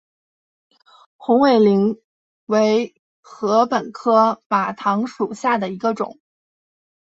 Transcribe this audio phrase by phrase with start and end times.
[1.17, 2.01] 红尾翎
[2.47, 6.17] 为禾本科马唐属下的一个种。